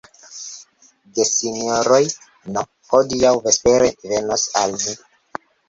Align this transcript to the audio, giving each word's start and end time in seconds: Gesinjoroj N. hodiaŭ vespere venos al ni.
Gesinjoroj 1.17 1.99
N. 2.57 2.65
hodiaŭ 2.95 3.35
vespere 3.47 3.93
venos 4.15 4.49
al 4.65 4.77
ni. 4.83 5.01